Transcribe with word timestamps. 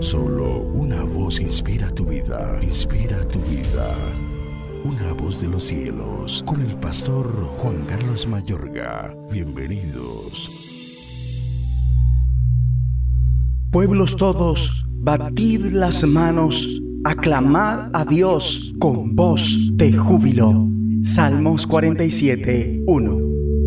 Solo 0.00 0.60
una 0.74 1.02
voz 1.02 1.40
inspira 1.40 1.88
tu 1.90 2.04
vida, 2.04 2.58
inspira 2.62 3.26
tu 3.28 3.38
vida. 3.40 3.94
Una 4.84 5.12
voz 5.14 5.40
de 5.40 5.48
los 5.48 5.64
cielos, 5.64 6.44
con 6.46 6.60
el 6.60 6.76
pastor 6.76 7.26
Juan 7.58 7.84
Carlos 7.86 8.26
Mayorga. 8.28 9.16
Bienvenidos. 9.32 10.50
Pueblos 13.70 14.16
todos, 14.16 14.86
batid 14.88 15.66
las 15.72 16.06
manos, 16.06 16.80
aclamad 17.04 17.90
a 17.94 18.04
Dios 18.04 18.74
con 18.78 19.16
voz 19.16 19.70
de 19.72 19.92
júbilo. 19.92 20.68
Salmos 21.02 21.66
47, 21.66 22.82
1. 22.86 23.18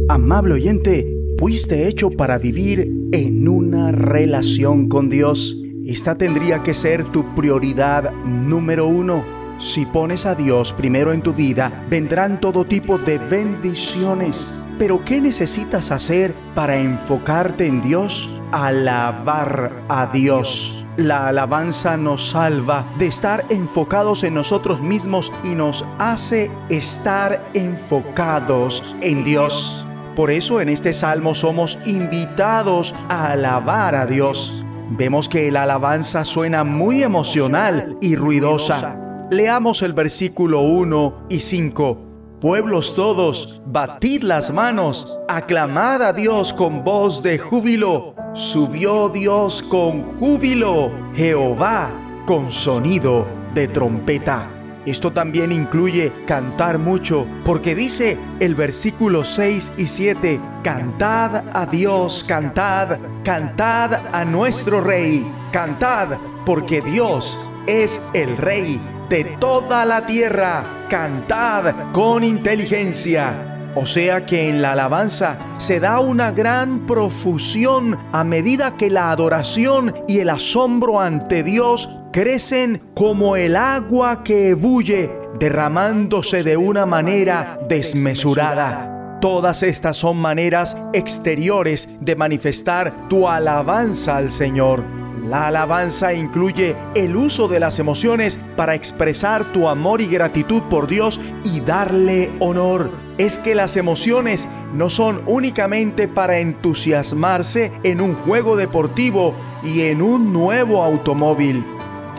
Amable 0.10 0.54
oyente, 0.54 1.12
fuiste 1.38 1.88
hecho 1.88 2.12
para 2.12 2.38
vivir 2.38 2.92
en 3.12 3.48
una 3.48 3.92
relación 3.92 4.88
con 4.88 5.10
Dios. 5.10 5.56
Esta 5.90 6.14
tendría 6.14 6.62
que 6.62 6.76
ser 6.76 7.04
tu 7.06 7.34
prioridad 7.34 8.12
número 8.24 8.86
uno. 8.86 9.24
Si 9.58 9.88
pones 9.88 10.28
a 10.28 10.36
Dios 10.36 10.72
primero 10.72 11.14
en 11.14 11.24
tu 11.24 11.34
vida, 11.34 11.84
vendrán 11.90 12.40
todo 12.40 12.64
tipo 12.64 13.00
de 13.00 13.18
bendiciones. 13.18 14.64
Pero 14.78 15.04
¿qué 15.04 15.20
necesitas 15.20 15.90
hacer 15.90 16.36
para 16.54 16.78
enfocarte 16.78 17.66
en 17.66 17.82
Dios? 17.82 18.30
Alabar 18.52 19.82
a 19.90 20.06
Dios. 20.14 20.86
La 20.96 21.28
alabanza 21.28 21.98
nos 21.98 22.30
salva 22.30 22.94
de 23.00 23.08
estar 23.08 23.48
enfocados 23.50 24.24
en 24.24 24.36
nosotros 24.36 24.84
mismos 24.84 25.34
y 25.44 25.56
nos 25.56 25.84
hace 25.98 26.52
estar 26.70 27.44
enfocados 27.56 28.96
en 29.02 29.24
Dios. 29.24 29.88
Por 30.16 30.30
eso 30.30 30.62
en 30.62 30.70
este 30.70 30.94
salmo 30.94 31.34
somos 31.34 31.80
invitados 31.88 32.94
a 33.08 33.32
alabar 33.32 33.96
a 33.96 34.06
Dios. 34.06 34.64
Vemos 34.92 35.30
que 35.30 35.52
la 35.52 35.64
alabanza 35.64 36.26
suena 36.26 36.64
muy 36.64 37.04
emocional 37.04 37.96
y 38.02 38.16
ruidosa. 38.16 38.98
Leamos 39.30 39.84
el 39.84 39.94
versículo 39.94 40.62
1 40.62 41.28
y 41.30 41.40
5. 41.40 42.06
Pueblos 42.42 42.96
todos, 42.96 43.62
batid 43.66 44.24
las 44.24 44.52
manos, 44.52 45.20
aclamad 45.28 46.02
a 46.02 46.14
Dios 46.14 46.54
con 46.54 46.84
voz 46.84 47.22
de 47.22 47.38
júbilo. 47.38 48.16
Subió 48.34 49.10
Dios 49.10 49.62
con 49.62 50.02
júbilo, 50.18 50.92
Jehová 51.14 51.92
con 52.26 52.52
sonido 52.52 53.28
de 53.54 53.68
trompeta. 53.68 54.59
Esto 54.90 55.14
también 55.14 55.52
incluye 55.52 56.12
cantar 56.26 56.80
mucho, 56.80 57.28
porque 57.46 57.76
dice 57.76 58.18
el 58.40 58.56
versículo 58.56 59.24
6 59.24 59.74
y 59.78 59.86
7, 59.86 60.42
cantad 60.64 61.44
a 61.54 61.68
Dios, 61.68 62.26
cantad, 62.28 62.98
cantad 63.24 64.02
a 64.12 64.26
nuestro 64.26 64.82
Rey, 64.82 65.32
cantad, 65.52 66.18
porque 66.44 66.82
Dios 66.82 67.38
es 67.68 68.10
el 68.14 68.36
Rey 68.38 68.82
de 69.10 69.26
toda 69.40 69.86
la 69.86 70.08
tierra, 70.08 70.64
cantad 70.90 71.92
con 71.92 72.24
inteligencia. 72.24 73.49
O 73.76 73.86
sea 73.86 74.26
que 74.26 74.50
en 74.50 74.62
la 74.62 74.72
alabanza 74.72 75.38
se 75.58 75.80
da 75.80 76.00
una 76.00 76.32
gran 76.32 76.86
profusión 76.86 77.98
a 78.12 78.24
medida 78.24 78.76
que 78.78 78.90
la 78.90 79.12
adoración 79.12 79.94
y 80.08 80.20
el 80.20 80.30
asombro 80.30 81.00
ante 81.00 81.44
Dios 81.44 81.90
crecen 82.12 82.82
como 82.96 83.36
el 83.36 83.56
agua 83.56 84.24
que 84.24 84.50
ebulle, 84.50 85.12
derramándose 85.40 86.44
de 86.44 86.58
una 86.58 86.86
manera 86.86 87.60
desmesurada. 87.70 89.18
Todas 89.22 89.64
estas 89.64 89.98
son 89.98 90.18
maneras 90.18 90.78
exteriores 90.94 91.90
de 92.02 92.16
manifestar 92.16 93.08
tu 93.10 93.28
alabanza 93.28 94.18
al 94.18 94.32
Señor. 94.32 94.84
La 95.28 95.48
alabanza 95.48 96.14
incluye 96.14 96.76
el 96.96 97.16
uso 97.16 97.48
de 97.48 97.60
las 97.60 97.78
emociones 97.78 98.40
para 98.56 98.74
expresar 98.74 99.44
tu 99.46 99.68
amor 99.68 100.02
y 100.02 100.08
gratitud 100.08 100.64
por 100.64 100.88
Dios 100.88 101.22
y 101.44 101.60
darle 101.60 102.32
honor. 102.40 103.09
Es 103.20 103.38
que 103.38 103.54
las 103.54 103.76
emociones 103.76 104.48
no 104.74 104.90
son 104.90 105.22
únicamente 105.28 106.08
para 106.08 106.40
entusiasmarse 106.40 107.72
en 107.84 108.00
un 108.00 108.16
juego 108.16 108.56
deportivo 108.56 109.36
y 109.62 109.82
en 109.82 110.02
un 110.02 110.32
nuevo 110.32 110.84
automóvil. 110.84 111.66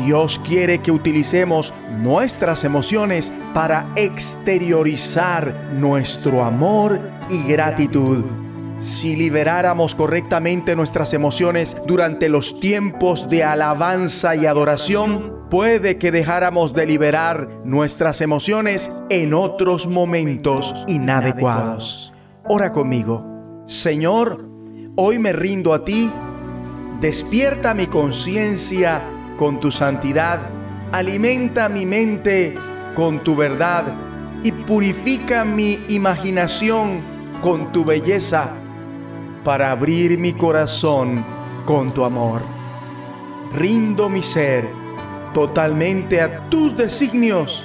Dios 0.05 0.39
quiere 0.47 0.81
que 0.81 0.93
utilicemos 0.93 1.73
nuestras 2.03 2.65
emociones 2.65 3.33
para 3.55 3.91
exteriorizar 3.97 5.71
nuestro 5.73 6.45
amor 6.45 7.01
y 7.31 7.45
gratitud. 7.45 8.50
Si 8.81 9.15
liberáramos 9.15 9.95
correctamente 9.95 10.75
nuestras 10.75 11.13
emociones 11.13 11.77
durante 11.87 12.31
los 12.31 12.61
tiempos 12.61 13.29
de 13.29 13.45
alabanza 13.45 14.37
y 14.37 14.47
adoración, 14.47 15.49
puede 15.51 15.99
que 15.99 16.11
dejáramos 16.11 16.73
de 16.73 16.87
liberar 16.87 17.61
nuestras 17.63 18.23
emociones 18.23 19.03
en 19.11 19.35
otros 19.35 19.87
momentos 19.87 20.75
inadecuados. 20.87 22.15
Ora 22.45 22.73
conmigo. 22.73 23.63
Señor, 23.67 24.49
hoy 24.97 25.19
me 25.19 25.35
rindo 25.35 25.75
a 25.75 25.85
ti. 25.85 26.11
Despierta 27.03 27.75
mi 27.75 27.87
conciencia 27.87 29.03
con 29.37 29.61
tu 29.61 29.71
santidad. 29.71 30.41
Alimenta 30.91 31.69
mi 31.69 31.85
mente 31.85 32.55
con 32.97 33.23
tu 33.23 33.37
verdad 33.37 33.85
y 34.43 34.53
purifica 34.53 35.45
mi 35.45 35.79
imaginación 35.89 37.03
con 37.43 37.73
tu 37.73 37.85
belleza 37.85 38.55
para 39.45 39.71
abrir 39.71 40.19
mi 40.19 40.33
corazón 40.33 41.25
con 41.65 41.93
tu 41.93 42.05
amor. 42.05 42.43
Rindo 43.55 44.09
mi 44.09 44.23
ser 44.23 44.69
totalmente 45.35 46.21
a 46.21 46.49
tus 46.49 46.77
designios. 46.77 47.65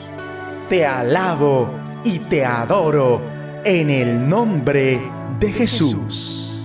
Te 0.69 0.85
alabo 0.85 1.69
y 2.03 2.19
te 2.19 2.45
adoro 2.45 3.21
en 3.63 3.89
el 3.89 4.27
nombre 4.27 4.99
de 5.39 5.51
Jesús. 5.51 6.63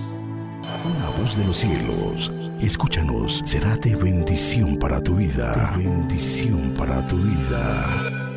Una 0.85 1.09
voz 1.17 1.37
de 1.37 1.45
los 1.45 1.57
cielos, 1.57 2.31
escúchanos, 2.61 3.41
será 3.45 3.75
de 3.77 3.95
bendición 3.95 4.77
para 4.77 5.01
tu 5.01 5.15
vida. 5.15 5.73
Bendición 5.77 6.73
para 6.77 7.05
tu 7.05 7.17
vida. 7.17 8.30